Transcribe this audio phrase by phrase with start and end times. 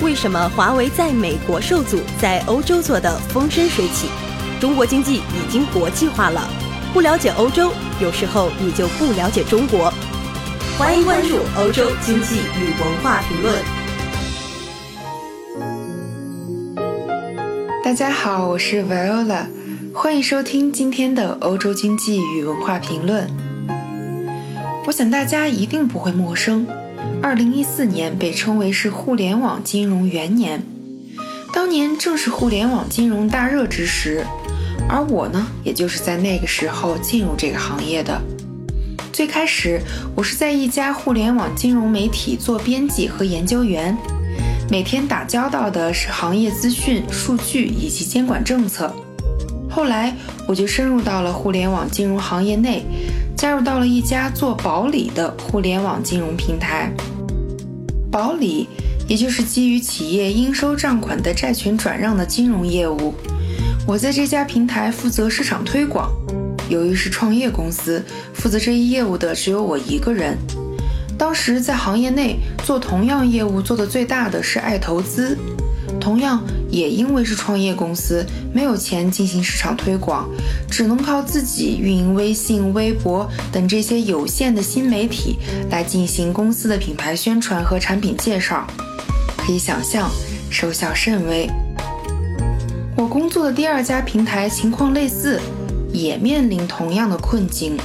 [0.00, 4.08] 为什么华为在美国受阻，在欧洲做得风生水起？
[4.60, 6.48] 中国经济已经国际化了。
[6.94, 9.92] 不了解欧洲，有时候你就不了解中国。
[10.78, 13.54] 欢迎关注《欧洲经济与文化评论》。
[17.82, 19.46] 大家好，我是 Viola，
[19.92, 23.26] 欢迎收听今天的《欧洲经济与文化评论》。
[24.86, 26.64] 我想大家一定不会陌生。
[27.20, 30.62] 二零一四年被称为是互联网金融元年，
[31.52, 34.24] 当年正是互联网金融大热之时，
[34.88, 38.20] 而我呢，也就是在那个时候进入这个行业的。
[39.12, 39.80] 最开始，
[40.14, 43.96] 我是在一家互联网金融媒体做编辑和研究员，
[44.70, 48.94] 每天打交道的是行业资讯、数据以及监管政策。
[49.68, 50.14] 后来，
[50.46, 52.84] 我就深入到了互联网金融行业内。
[53.38, 56.92] 加入到了一家做保理的互联网金融平台，
[58.10, 58.66] 保理
[59.06, 63.14] 也就是基于企业应收账款的债权转让的金融业务。
[63.86, 66.10] 我在这家平台负责市场推广。
[66.68, 70.36] 由于是创业公司，负责这一业务的只有我一个人。
[71.16, 75.38] 当时在行业内做同样业务做的最大的是爱投资。
[76.00, 80.28] 同样也因为是创业公司，没有钱进行市场推广，
[80.70, 85.38] 只能靠自己运营微信、微博等这些有限的新媒体
[85.70, 88.66] 来进行公司的品牌宣传和产品介绍。
[89.36, 90.10] 可以想象，
[90.50, 91.48] 收效甚微。
[92.96, 95.40] 我工作的第二家平台情况类似，
[95.92, 97.76] 也面临同样的困境。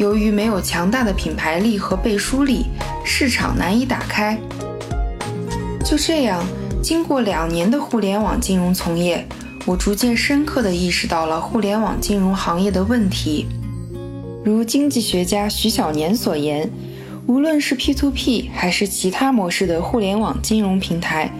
[0.00, 2.64] 由于没有强大的品牌力和背书力，
[3.04, 4.36] 市场难以打开。
[5.84, 6.42] 就这样。
[6.82, 9.26] 经过两年的互联网金融从业，
[9.66, 13.46] 我逐渐深刻地意识到了互联网金融行业的问题。
[14.42, 16.70] 如经济学家徐小年所言，
[17.26, 21.30] 无论是 P2P 还是其他模式的互联网金融平台，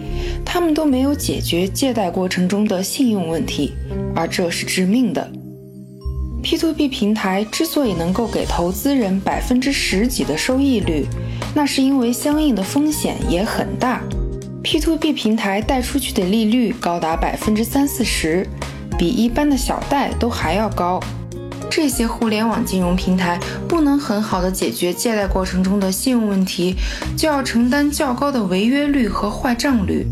[0.45, 3.73] 他们都没有解决借贷过程中的信用问题，
[4.15, 5.27] 而这是致命的。
[6.43, 11.07] P2P 平台之所以能够给投资人百分之十几的收益率，
[11.55, 14.01] 那是因为相应的风险也很大。
[14.63, 18.47] P2P 平台贷出去的利率高达百分之三四十，
[18.97, 20.99] 比一般的小贷都还要高。
[21.69, 26.75] 这些互联网金融平台不能很好的解决借贷过程中的信用问题，
[27.17, 30.05] 就要承担较高的违约率和坏账率。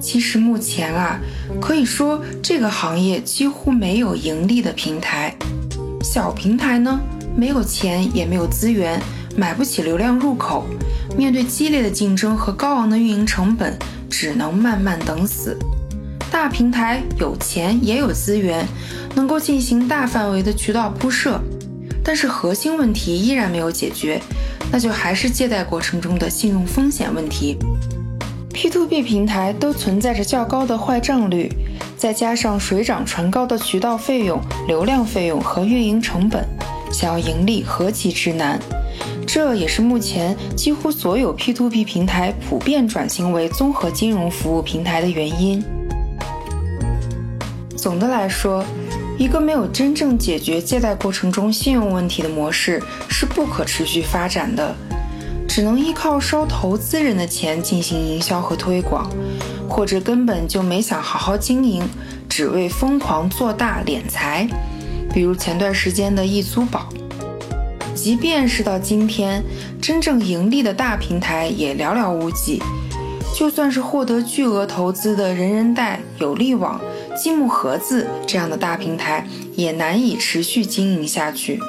[0.00, 1.18] 其实目前啊，
[1.60, 5.34] 可以说这个行业几乎没有盈利的平台。
[6.02, 7.00] 小平台呢，
[7.34, 9.00] 没有钱也没有资源，
[9.36, 10.66] 买不起流量入口。
[11.16, 13.76] 面对激烈的竞争和高昂的运营成本，
[14.08, 15.56] 只能慢慢等死。
[16.30, 18.64] 大平台有钱也有资源，
[19.14, 21.40] 能够进行大范围的渠道铺设，
[22.04, 24.20] 但是核心问题依然没有解决，
[24.70, 27.58] 那就还是借贷过程中的信用风险问题。
[28.52, 31.50] P2P 平台都存在着较高的坏账率，
[31.96, 36.46] 再加上水涨船高的渠道费用、流量费用和运营成本，
[36.92, 38.60] 想要盈利何其之难。
[39.32, 45.62] 这也是目前几乎所有 P2P 平台普遍转型为综合金融服务平台的原因。
[47.76, 48.64] 总的来说，
[49.16, 54.74] 一个没有真正解决借贷过程中信用问题的模式是不可持续发展的，
[55.46, 59.08] 只能依靠收投资人的钱进行营销和推广，
[59.68, 61.84] 或者根本就没想好好经营，
[62.28, 64.48] 只为疯狂做大敛财，
[65.14, 66.88] 比如前段时间的易租宝。
[68.02, 69.44] 即便是到今天，
[69.78, 72.58] 真正盈利的大平台也寥寥无几。
[73.36, 76.80] 就算是获得巨额投资的人人贷、有利网、
[77.14, 81.60] 积木盒子这样的大平台，也难以持续经营下去。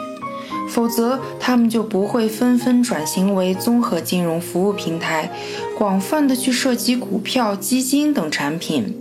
[0.70, 5.30] 否则，他们就不会纷纷转型为综合金融服务平台，
[5.78, 8.96] 广泛的去涉及股票、基金等产品。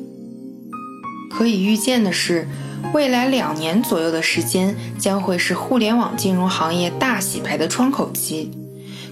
[1.31, 2.49] 可以预见的是。
[2.93, 8.51] 未来两年左右的时间将会是互联网金融行业大洗牌的窗口期。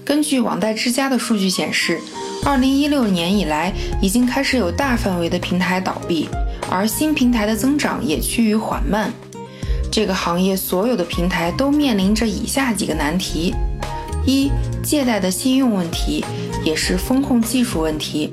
[0.03, 1.99] 根据网贷之家的数据显示，
[2.43, 3.71] 二零一六年以来
[4.01, 6.27] 已经开始有大范围的平台倒闭，
[6.69, 9.13] 而新平台的增长也趋于缓慢。
[9.91, 13.53] 这个行业所有的平台都面临着以下几个难题：
[14.25, 14.51] 一、
[14.83, 16.25] 借贷的信用问题，
[16.63, 18.29] 也是风控技术问题；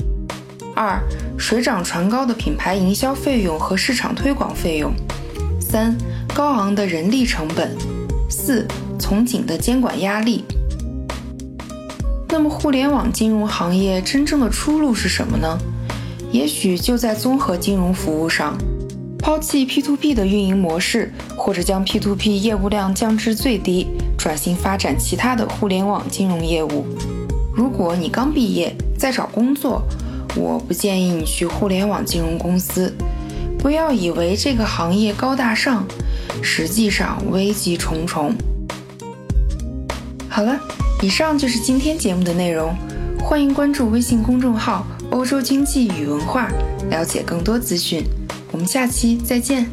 [0.74, 1.00] 二、
[1.38, 4.92] 水涨船高的品牌营销费用和市场推广费用。
[5.68, 5.96] 三、
[6.32, 7.68] 高昂的人力成本；
[8.30, 8.64] 四、
[9.00, 10.44] 从紧的监管压力。
[12.28, 15.58] 那么，互联网金融行业真正的出路是什么呢？
[16.30, 18.56] 也许就在综合金融服务上，
[19.18, 26.86] 抛弃 P2P 的运营模式，或者将 P2P 业务量降至最低，转型发展其他的互联网金融业务。
[27.52, 29.82] 如果你刚毕业，在找工作，
[30.36, 32.94] 我不建议你去互联网金融公司。
[33.66, 35.84] 不要以为这个行业高大上，
[36.40, 38.32] 实际上危机重重。
[40.28, 40.56] 好了，
[41.02, 42.72] 以上就是今天节目的内容。
[43.18, 46.48] 欢迎关注微信公众号“欧洲经济与文化”，
[46.90, 48.04] 了解更多资讯。
[48.52, 49.68] 我们下期再见。